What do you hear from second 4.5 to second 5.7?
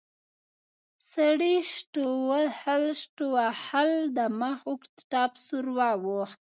اوږد ټپ سور